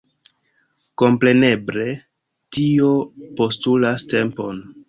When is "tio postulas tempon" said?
2.57-4.69